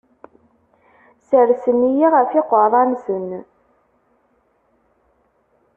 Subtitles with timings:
[1.27, 3.27] Sersen-iyi ɣef yiqerra-nsen.